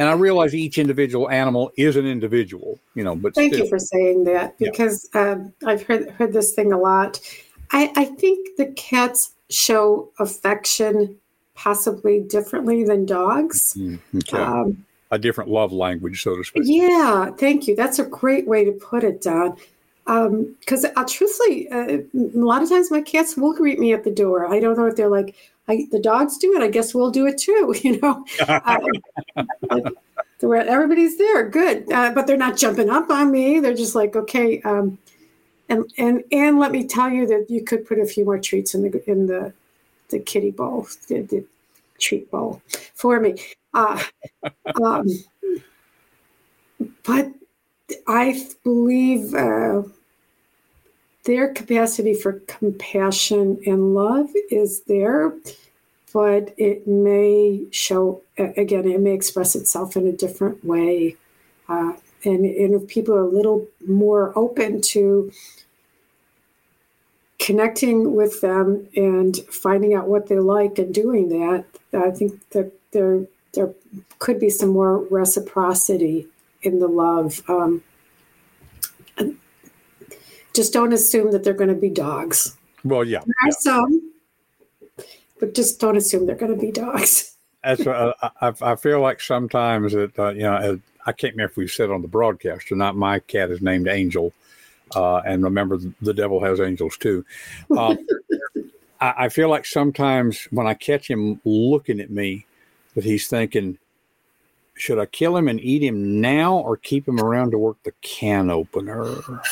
[0.00, 3.14] and I realize each individual animal is an individual, you know.
[3.14, 3.66] But thank still.
[3.66, 5.32] you for saying that because yeah.
[5.32, 7.20] um, I've heard heard this thing a lot.
[7.70, 11.16] I, I think the cats show affection
[11.54, 13.74] possibly differently than dogs.
[13.78, 14.38] Mm, okay.
[14.38, 16.62] Um, a different love language, so to speak.
[16.64, 17.76] Yeah, thank you.
[17.76, 19.54] That's a great way to put it, Don.
[20.06, 24.04] Because um, uh, truthfully, uh, a lot of times my cats will greet me at
[24.04, 24.46] the door.
[24.46, 25.36] I don't know if they're like,
[25.70, 26.62] I, the dogs do it.
[26.62, 27.74] I guess we'll do it too.
[27.82, 28.24] You know,
[29.70, 29.94] um,
[30.42, 33.60] everybody's there, good, uh, but they're not jumping up on me.
[33.60, 34.60] They're just like, okay.
[34.62, 34.98] Um,
[35.68, 38.74] and and and let me tell you that you could put a few more treats
[38.74, 39.52] in the in the
[40.08, 41.44] the kitty bowl, the, the
[41.98, 42.60] treat bowl
[42.94, 43.36] for me.
[43.72, 44.02] Uh,
[44.82, 45.06] um,
[47.04, 47.30] but
[48.06, 49.82] I believe uh,
[51.24, 55.34] their capacity for compassion and love is there,
[56.12, 61.16] but it may show, again, it may express itself in a different way.
[61.68, 61.92] Uh,
[62.24, 65.30] and, and if people are a little more open to
[67.38, 72.72] connecting with them and finding out what they like and doing that, I think that
[72.92, 73.70] there there
[74.20, 76.28] could be some more reciprocity
[76.62, 77.42] in the love.
[77.48, 77.82] Um,
[80.54, 82.56] just don't assume that they're going to be dogs.
[82.84, 83.56] Well, yeah, there are yeah.
[83.58, 84.12] some,
[85.38, 87.36] but just don't assume they're going to be dogs.
[87.62, 91.56] That's uh, I, I feel like sometimes that uh, you know I can't remember if
[91.56, 92.96] we said on the broadcast or not.
[92.96, 94.32] My cat is named Angel,
[94.94, 97.24] uh, and remember the devil has angels too.
[97.76, 97.98] Um,
[99.00, 102.46] I, I feel like sometimes when I catch him looking at me,
[102.94, 103.78] that he's thinking,
[104.74, 107.92] should I kill him and eat him now or keep him around to work the
[108.00, 109.04] can opener?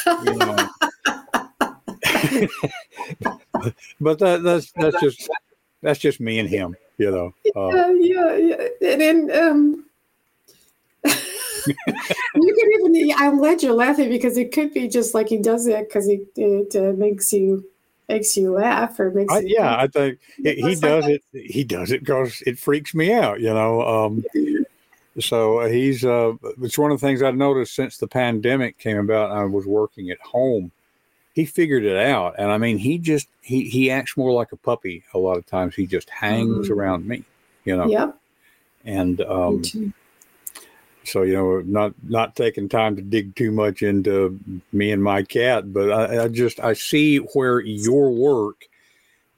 [0.07, 0.69] You know?
[4.01, 5.29] but that, that's that's just
[5.83, 7.35] that's just me and him, you know.
[7.57, 9.85] Uh, yeah, yeah, and then um,
[11.05, 11.75] you
[12.35, 13.15] can even.
[13.19, 16.27] I'm glad you're laughing because it could be just like he does it because it
[16.37, 17.65] it uh, makes you
[18.09, 21.63] makes you laugh or makes I, yeah i think he, he does like it he
[21.63, 24.25] does it because it freaks me out you know um
[25.21, 29.31] So he's uh, it's one of the things I've noticed since the pandemic came about.
[29.31, 30.71] I was working at home.
[31.39, 34.57] He figured it out, and I mean, he just he he acts more like a
[34.57, 35.05] puppy.
[35.15, 36.73] A lot of times, he just hangs mm-hmm.
[36.73, 37.23] around me,
[37.65, 37.87] you know.
[37.87, 38.19] Yep.
[38.85, 39.63] And um,
[41.05, 44.41] so you know, not not taking time to dig too much into
[44.73, 48.67] me and my cat, but I, I just I see where your work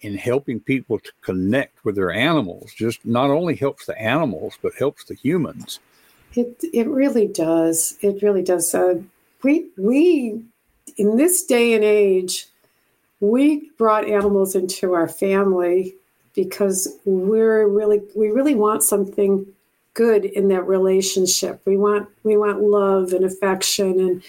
[0.01, 4.73] in helping people to connect with their animals just not only helps the animals but
[4.79, 5.79] helps the humans
[6.35, 8.95] it it really does it really does uh,
[9.43, 10.43] we we
[11.01, 12.47] in this day and age
[13.21, 15.95] we brought animals into our family
[16.35, 19.47] because we're really we really want something
[19.95, 24.23] good in that relationship we want we want love and affection and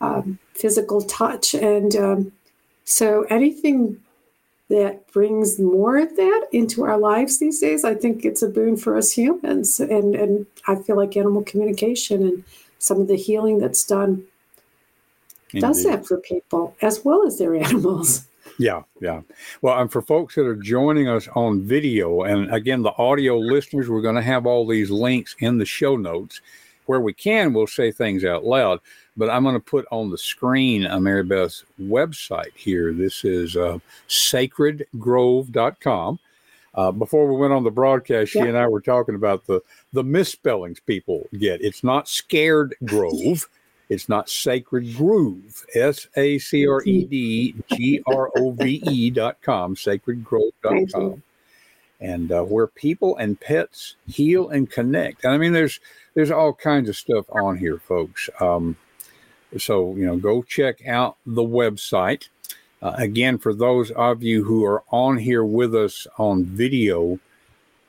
[0.00, 2.32] um, physical touch and um,
[2.84, 3.96] so anything
[4.68, 8.76] that brings more of that into our lives these days, I think it's a boon
[8.76, 9.78] for us humans.
[9.78, 12.44] And and I feel like animal communication and
[12.78, 14.24] some of the healing that's done
[15.52, 15.60] Indeed.
[15.60, 18.26] does that for people as well as their animals.
[18.58, 19.20] Yeah, yeah.
[19.60, 23.90] Well, and for folks that are joining us on video, and again, the audio listeners,
[23.90, 26.40] we're going to have all these links in the show notes.
[26.86, 28.80] Where we can, we'll say things out loud
[29.16, 32.92] but I'm going to put on the screen uh, Maribeth's website here.
[32.92, 33.78] This is uh,
[34.08, 36.18] sacredgrove.com.
[36.74, 39.62] Uh, before we went on the broadcast, she and I were talking about the
[39.94, 41.62] the misspellings people get.
[41.62, 43.48] It's not Scared Grove.
[43.88, 45.64] It's not Sacred Groove.
[45.74, 49.74] S A C R E D G R O V E dot com.
[49.74, 51.22] Sacredgrove.com.
[52.00, 55.24] And uh, where people and pets heal and connect.
[55.24, 55.80] And I mean, there's
[56.14, 58.28] there's all kinds of stuff on here, folks.
[58.40, 58.76] Um,
[59.58, 62.28] so, you know, go check out the website.
[62.82, 67.18] Uh, again, for those of you who are on here with us on video,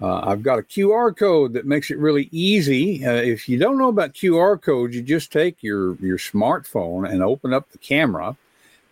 [0.02, 3.04] uh, I've got a QR code that makes it really easy.
[3.06, 7.24] Uh, if you don't know about QR codes, you just take your, your smartphone and
[7.24, 8.38] open up the camera,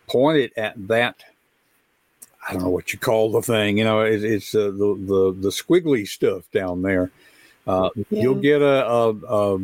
[0.07, 1.23] point it at that.
[2.47, 3.77] I don't know what you call the thing.
[3.77, 7.11] You know, it, it's uh, the, the the squiggly stuff down there.
[7.65, 8.21] Uh, yeah.
[8.21, 9.59] You'll get a, a, a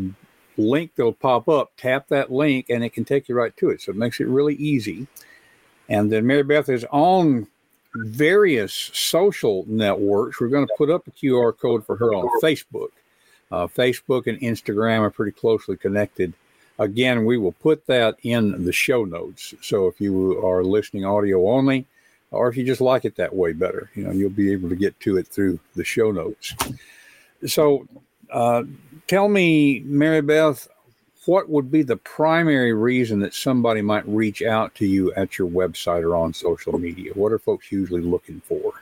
[0.58, 1.72] link that'll pop up.
[1.78, 3.82] Tap that link, and it can take you right to it.
[3.82, 5.08] So it makes it really easy.
[5.90, 7.48] And then Maribeth is on
[7.96, 10.40] various social networks.
[10.40, 12.90] We're going to put up a QR code for her on Facebook.
[13.52, 16.34] Uh, Facebook and Instagram are pretty closely connected.
[16.80, 19.54] Again, we will put that in the show notes.
[19.62, 21.86] So if you are listening audio only,
[22.32, 24.76] or if you just like it that way better, you know, you'll be able to
[24.76, 26.56] get to it through the show notes.
[27.46, 27.88] So
[28.32, 28.64] uh,
[29.08, 30.68] tell me, Maribeth,
[31.26, 35.48] what would be the primary reason that somebody might reach out to you at your
[35.48, 37.12] website or on social media?
[37.14, 38.74] What are folks usually looking for?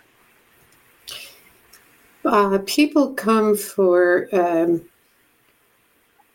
[2.24, 4.82] Uh, people come for um,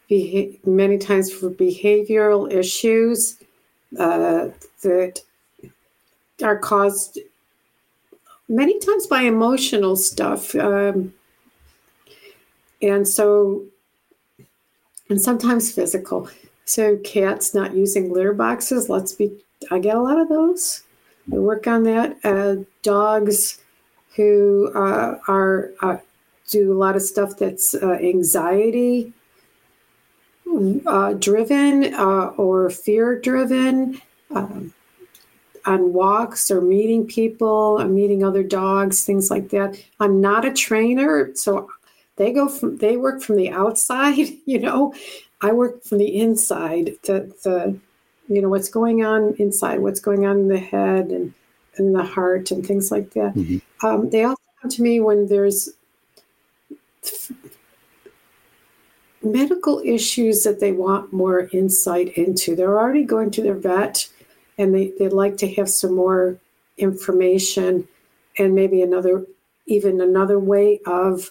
[0.09, 3.38] beha- many times for behavioral issues
[3.99, 4.49] uh,
[4.83, 5.21] that
[6.43, 7.19] are caused
[8.49, 10.55] many times by emotional stuff.
[10.55, 11.14] Um,
[12.83, 13.64] and so
[15.09, 16.29] and sometimes physical.
[16.64, 19.31] So cats not using litter boxes let's be
[19.71, 20.83] i get a lot of those.
[21.29, 22.17] We work on that.
[22.23, 23.61] Uh, dogs
[24.17, 25.97] who uh, are uh,
[26.51, 29.12] do a lot of stuff that's uh, anxiety
[30.87, 34.01] uh, driven uh, or fear driven
[34.35, 34.73] um,
[35.64, 39.83] on walks or meeting people meeting other dogs things like that.
[40.01, 41.71] I'm not a trainer so
[42.16, 44.94] they go from they work from the outside you know?
[45.40, 47.79] I work from the inside the the
[48.29, 51.35] you know what's going on inside what's going on in the head and
[51.79, 53.35] in the heart and things like that.
[53.35, 53.87] Mm-hmm.
[53.87, 55.70] um, they also come to me when there's
[59.22, 62.55] medical issues that they want more insight into.
[62.55, 64.09] They're already going to their vet
[64.59, 66.38] and they, they'd like to have some more
[66.79, 67.88] information
[68.38, 69.24] and maybe another
[69.66, 71.31] even another way of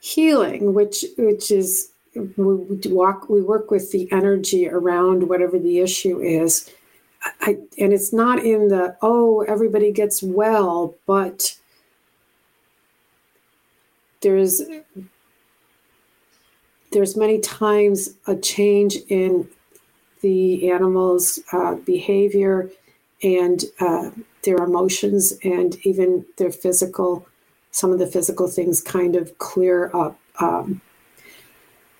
[0.00, 6.20] healing, which which is we walk we work with the energy around whatever the issue
[6.20, 6.70] is.
[7.40, 11.56] I, and it's not in the oh everybody gets well, but
[14.20, 14.62] there's
[16.92, 19.48] there's many times a change in
[20.22, 22.70] the animal's uh, behavior
[23.22, 24.10] and uh,
[24.42, 27.27] their emotions and even their physical
[27.78, 30.18] some of the physical things kind of clear up.
[30.40, 30.80] Um,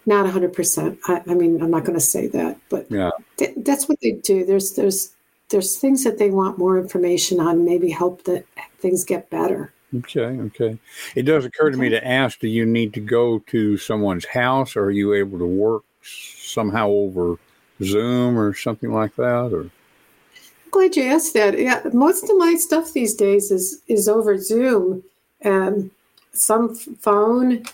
[0.07, 0.99] not 100%.
[1.07, 3.11] I, I, mean, I'm not going to say that, but yeah.
[3.37, 4.45] th- that's what they do.
[4.45, 5.13] There's there's
[5.51, 8.45] there's things that they want more information on, maybe help that
[8.81, 9.73] things get better.
[9.95, 10.79] Okay, okay.
[11.15, 14.77] It does occur to me to ask: Do you need to go to someone's house,
[14.77, 17.37] or are you able to work somehow over
[17.83, 19.53] Zoom or something like that?
[19.53, 21.59] Or I'm glad you asked that.
[21.59, 25.03] Yeah, most of my stuff these days is is over Zoom,
[25.43, 25.91] and
[26.33, 27.65] some phone,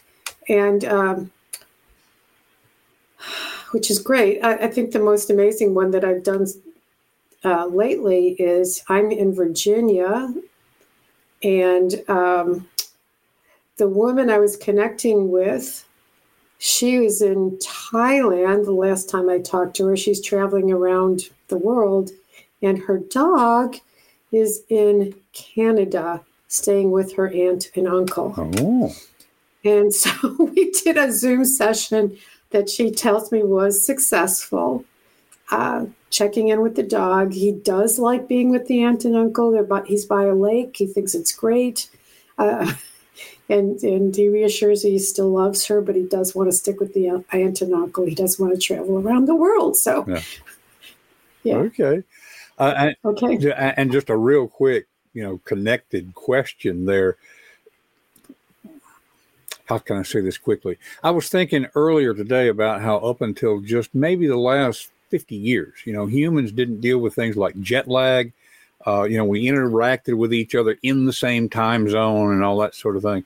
[0.48, 1.30] and um,
[3.72, 4.42] which is great.
[4.42, 6.46] I, I, think the most amazing one that I've done
[7.44, 10.32] uh, lately is I'm in Virginia
[11.44, 12.66] and um,
[13.76, 15.86] the woman I was connecting with,
[16.58, 19.96] she was in Thailand the last time I talked to her.
[19.96, 22.10] She's traveling around the world,
[22.62, 23.76] and her dog
[24.32, 26.22] is in Canada
[26.54, 28.34] staying with her aunt and uncle.
[28.36, 28.94] Oh.
[29.64, 32.16] And so we did a Zoom session
[32.50, 34.84] that she tells me was successful.
[35.50, 37.32] Uh, checking in with the dog.
[37.32, 39.50] He does like being with the aunt and uncle.
[39.50, 40.76] They're by, he's by a lake.
[40.76, 41.90] He thinks it's great.
[42.38, 42.72] Uh,
[43.48, 46.94] and, and he reassures he still loves her, but he does want to stick with
[46.94, 48.06] the aunt and uncle.
[48.06, 49.76] He does want to travel around the world.
[49.76, 50.22] So, yeah.
[51.42, 51.56] yeah.
[51.56, 52.02] Okay.
[52.58, 53.52] Uh, and, okay.
[53.76, 57.16] And just a real quick, you know, connected question there.
[59.66, 60.76] How can I say this quickly?
[61.02, 65.72] I was thinking earlier today about how up until just maybe the last 50 years.
[65.84, 68.32] You know, humans didn't deal with things like jet lag.
[68.86, 72.58] Uh, you know, we interacted with each other in the same time zone and all
[72.58, 73.24] that sort of thing.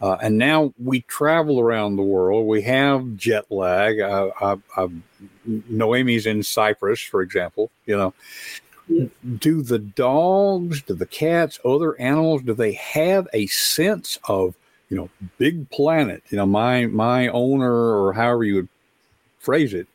[0.00, 2.46] Uh, and now we travel around the world.
[2.46, 4.00] We have jet lag.
[4.00, 4.88] Uh, I, I,
[5.44, 7.70] Noemi's in Cyprus, for example.
[7.86, 8.14] You know.
[9.38, 14.54] Do the dogs, do the cats, other animals, do they have a sense of
[14.88, 16.22] you know big planet?
[16.30, 18.68] You know, my my owner or however you would
[19.38, 19.86] phrase it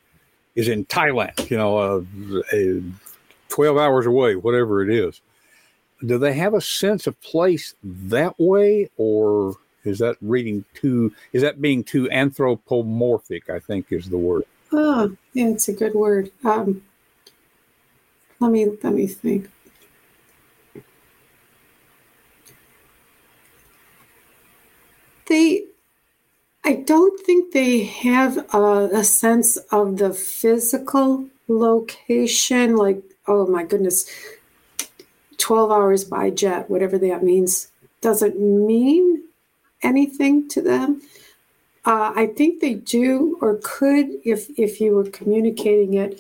[0.56, 2.82] is in Thailand, you know, uh,
[3.50, 5.22] 12 hours away, whatever it is.
[6.06, 11.42] Do they have a sense of place that way, or is that reading too, is
[11.42, 13.50] that being too anthropomorphic?
[13.50, 14.44] I think is the word.
[14.72, 16.32] Oh, yeah, it's a good word.
[16.44, 16.82] Um,
[18.46, 19.50] let me let me think.
[25.28, 25.64] They
[26.64, 32.76] I don't think they have a, a, sense of the physical location.
[32.76, 34.10] Like, oh my goodness,
[35.38, 37.72] 12 hours by jet, whatever that means,
[38.02, 39.24] doesn't mean
[39.84, 41.02] anything to them.
[41.86, 46.20] Uh, I think they do or could, if, if you were communicating it,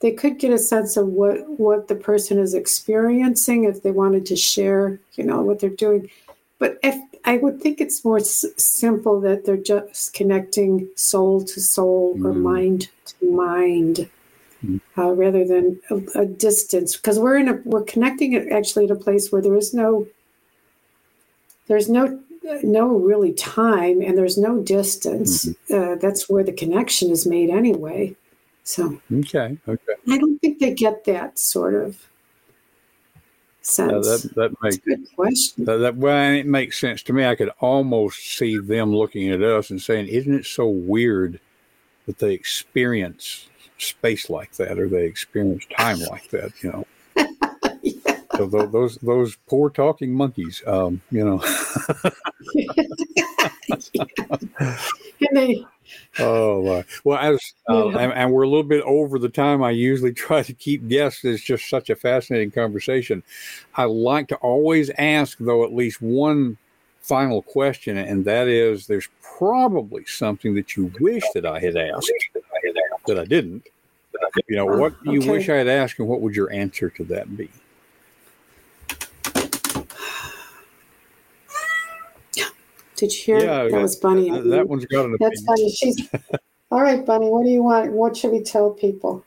[0.00, 4.24] they could get a sense of what, what the person is experiencing if they wanted
[4.26, 6.10] to share, you know, what they're doing.
[6.58, 11.60] But if I would think it's more s- simple that they're just connecting soul to
[11.60, 12.24] soul mm.
[12.24, 14.08] or mind to mind,
[14.64, 14.80] mm.
[14.96, 16.96] uh, rather than a, a distance.
[16.96, 20.06] Because we're in a we're connecting it actually at a place where there is no
[21.66, 22.18] there's no
[22.62, 25.44] no really time and there's no distance.
[25.44, 25.92] Mm-hmm.
[25.92, 28.16] Uh, that's where the connection is made anyway.
[28.62, 29.92] So okay, okay.
[30.08, 32.10] I don't think they get that sort of
[33.62, 33.92] sense?
[33.92, 35.64] Uh, that that makes good question.
[35.64, 37.24] That, that well, it makes sense to me.
[37.24, 41.40] I could almost see them looking at us and saying, "Isn't it so weird
[42.06, 43.48] that they experience
[43.78, 46.86] space like that, or they experience time like that?" You know.
[48.40, 51.44] So those those poor talking monkeys, um, you know.
[55.32, 55.64] They
[56.18, 56.84] oh my.
[57.04, 57.98] well as uh, yeah.
[57.98, 61.24] and, and, we're a little bit over the time i usually try to keep guests
[61.24, 63.22] it's just such a fascinating conversation
[63.76, 66.56] i like to always ask though at least one
[67.00, 72.10] final question and that is there's probably something that you wish that i had asked
[73.06, 73.66] that i didn't
[74.48, 75.30] you know what do you okay.
[75.30, 77.48] wish i had asked and what would your answer to that be
[83.00, 83.38] Did you hear?
[83.38, 84.30] Yeah, that, was Bunny.
[84.30, 85.70] That, that one's got an That's funny.
[85.70, 86.06] She's
[86.70, 87.30] all right, Bunny.
[87.30, 87.92] What do you want?
[87.92, 89.24] What should we tell people?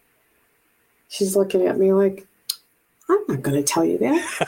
[1.10, 2.28] She's looking at me like,
[3.10, 4.48] I'm not going to tell you that.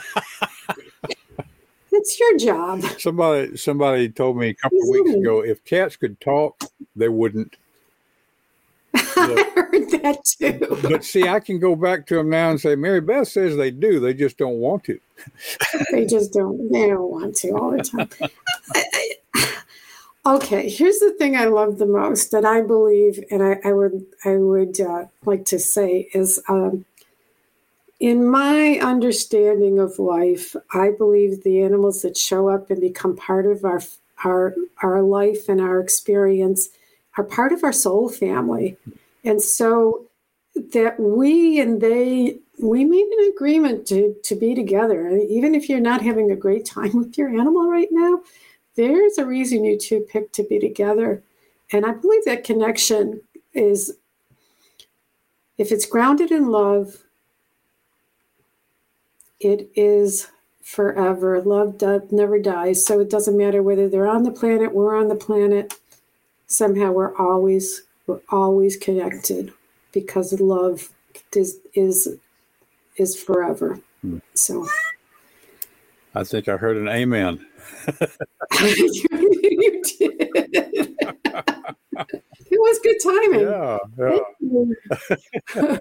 [1.90, 2.84] it's your job.
[3.00, 6.62] Somebody, somebody told me a couple of weeks ago, if cats could talk,
[6.94, 7.56] they wouldn't.
[9.18, 10.78] I heard that too.
[10.82, 13.98] but see, I can go back to them now and say, Maribeth says they do.
[13.98, 15.00] They just don't want to.
[15.90, 16.70] they just don't.
[16.70, 18.10] They don't want to all the time.
[20.36, 24.04] okay, here's the thing I love the most that I believe, and I, I would
[24.26, 26.84] I would uh, like to say is, um,
[27.98, 33.46] in my understanding of life, I believe the animals that show up and become part
[33.46, 33.80] of our
[34.24, 36.68] our our life and our experience
[37.16, 38.76] are part of our soul family.
[39.26, 40.06] And so
[40.72, 45.08] that we and they we made an agreement to to be together.
[45.10, 48.20] Even if you're not having a great time with your animal right now,
[48.76, 51.22] there's a reason you two picked to be together.
[51.72, 53.20] And I believe that connection
[53.52, 53.96] is
[55.58, 57.02] if it's grounded in love,
[59.40, 60.28] it is
[60.62, 61.40] forever.
[61.42, 62.84] Love do- never dies.
[62.84, 65.74] So it doesn't matter whether they're on the planet, we're on the planet.
[66.46, 69.52] Somehow we're always we're always connected
[69.92, 70.90] because love
[71.34, 72.16] is is
[72.96, 73.80] is forever.
[74.02, 74.18] Hmm.
[74.34, 74.66] So
[76.14, 77.46] I think I heard an amen.
[78.60, 80.14] you did.
[81.98, 83.40] it was good timing.
[83.40, 83.78] Yeah,
[85.58, 85.78] yeah.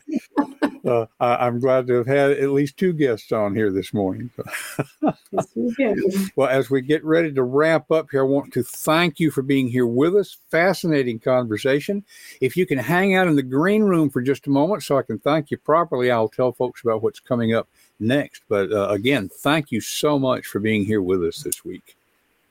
[0.85, 4.29] uh, I, am glad to have had at least two guests on here this morning.
[6.35, 9.41] well, as we get ready to wrap up here, I want to thank you for
[9.41, 10.37] being here with us.
[10.51, 12.03] Fascinating conversation.
[12.41, 15.03] If you can hang out in the green room for just a moment so I
[15.03, 17.67] can thank you properly, I'll tell folks about what's coming up
[17.99, 18.43] next.
[18.47, 21.95] But uh, again, thank you so much for being here with us this week.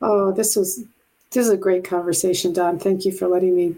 [0.02, 0.84] Oh, this was
[1.30, 2.78] this is a great conversation, Don.
[2.78, 3.76] Thank you for letting me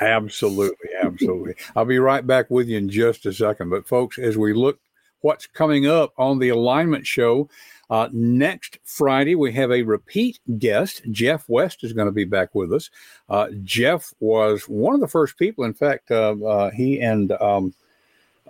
[0.00, 1.54] Uh, absolutely, absolutely.
[1.74, 3.70] I'll be right back with you in just a second.
[3.70, 4.78] But folks, as we look
[5.20, 7.48] what's coming up on the alignment show,
[7.90, 11.02] uh, next Friday, we have a repeat guest.
[11.10, 12.90] Jeff West is going to be back with us.
[13.28, 17.74] Uh, Jeff was one of the first people, in fact, uh, uh he and, um,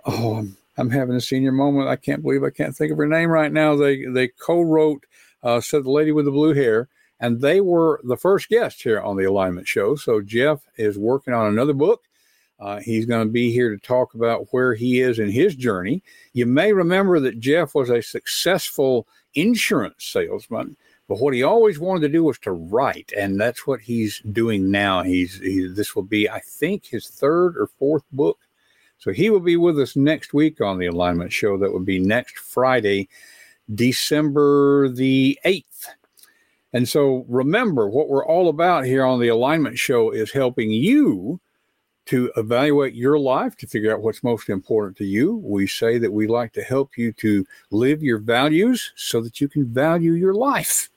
[0.05, 0.45] oh,
[0.77, 1.87] I'm having a senior moment.
[1.87, 3.75] I can't believe I can't think of her name right now.
[3.75, 5.05] They, they co wrote,
[5.43, 6.89] uh, said the lady with the blue hair
[7.19, 9.95] and they were the first guests here on the Alignment Show.
[9.95, 12.03] So Jeff is working on another book.
[12.59, 16.03] Uh, he's going to be here to talk about where he is in his journey.
[16.33, 20.75] You may remember that Jeff was a successful insurance salesman,
[21.07, 24.69] but what he always wanted to do was to write, and that's what he's doing
[24.69, 25.03] now.
[25.03, 28.39] He's he, this will be, I think, his third or fourth book.
[28.97, 31.57] So he will be with us next week on the Alignment Show.
[31.57, 33.07] That would be next Friday,
[33.73, 35.68] December the eighth.
[36.73, 41.39] And so remember, what we're all about here on the Alignment Show is helping you
[42.05, 45.35] to evaluate your life, to figure out what's most important to you.
[45.43, 49.47] We say that we like to help you to live your values so that you
[49.47, 50.89] can value your life.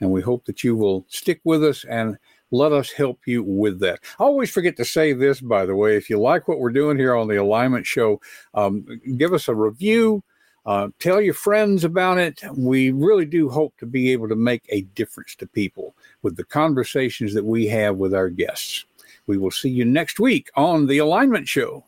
[0.00, 2.16] And we hope that you will stick with us and
[2.52, 4.00] let us help you with that.
[4.20, 5.96] I always forget to say this, by the way.
[5.96, 8.20] If you like what we're doing here on the Alignment Show,
[8.54, 10.22] um, give us a review
[10.64, 12.40] uh, tell your friends about it.
[12.56, 16.44] We really do hope to be able to make a difference to people with the
[16.44, 18.84] conversations that we have with our guests.
[19.26, 21.84] We will see you next week on The Alignment Show.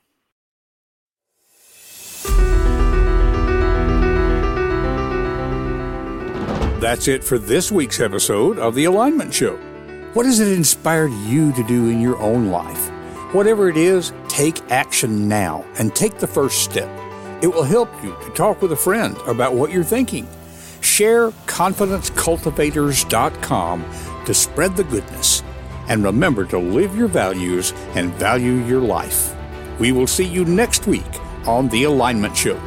[6.81, 9.57] That's it for this week's episode of The Alignment Show.
[10.12, 12.91] What has it inspired you to do in your own life?
[13.35, 16.89] Whatever it is, take action now and take the first step.
[17.45, 20.26] It will help you to talk with a friend about what you're thinking.
[20.80, 23.84] Share confidencecultivators.com
[24.24, 25.42] to spread the goodness.
[25.88, 29.36] And remember to live your values and value your life.
[29.78, 31.05] We will see you next week
[31.47, 32.59] on The Alignment Show.